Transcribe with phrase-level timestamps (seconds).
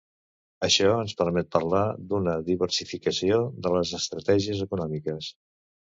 [0.67, 5.33] Això ens permet parlar d'una diversificació de les estratègies econòmiques.